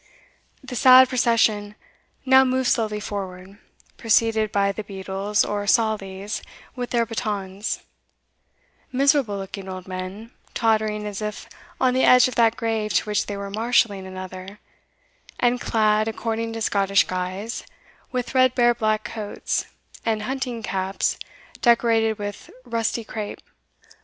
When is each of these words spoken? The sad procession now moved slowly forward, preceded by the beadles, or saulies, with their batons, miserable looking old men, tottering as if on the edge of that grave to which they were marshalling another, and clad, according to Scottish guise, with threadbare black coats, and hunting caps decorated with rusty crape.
The 0.63 0.75
sad 0.75 1.09
procession 1.09 1.75
now 2.25 2.43
moved 2.43 2.69
slowly 2.69 2.99
forward, 2.99 3.59
preceded 3.97 4.51
by 4.51 4.71
the 4.71 4.83
beadles, 4.83 5.45
or 5.45 5.67
saulies, 5.67 6.41
with 6.75 6.89
their 6.89 7.05
batons, 7.05 7.83
miserable 8.91 9.37
looking 9.37 9.69
old 9.69 9.87
men, 9.87 10.31
tottering 10.55 11.05
as 11.05 11.21
if 11.21 11.47
on 11.79 11.93
the 11.93 12.03
edge 12.03 12.27
of 12.27 12.33
that 12.33 12.57
grave 12.57 12.95
to 12.95 13.05
which 13.05 13.27
they 13.27 13.37
were 13.37 13.51
marshalling 13.51 14.07
another, 14.07 14.57
and 15.39 15.61
clad, 15.61 16.07
according 16.07 16.51
to 16.53 16.63
Scottish 16.63 17.03
guise, 17.03 17.63
with 18.11 18.27
threadbare 18.31 18.73
black 18.73 19.03
coats, 19.03 19.67
and 20.03 20.23
hunting 20.23 20.63
caps 20.63 21.19
decorated 21.61 22.17
with 22.17 22.49
rusty 22.65 23.03
crape. 23.03 23.41